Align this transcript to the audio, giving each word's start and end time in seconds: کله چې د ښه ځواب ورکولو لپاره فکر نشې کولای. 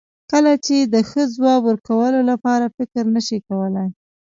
کله 0.31 0.53
چې 0.65 0.75
د 0.93 0.95
ښه 1.09 1.23
ځواب 1.35 1.59
ورکولو 1.65 2.19
لپاره 2.31 2.73
فکر 2.77 3.03
نشې 3.15 3.39
کولای. 3.47 3.89